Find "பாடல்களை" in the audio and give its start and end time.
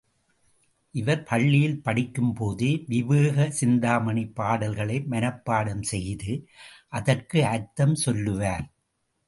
4.31-4.97